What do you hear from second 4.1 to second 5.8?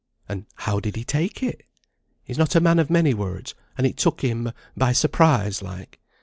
him by surprise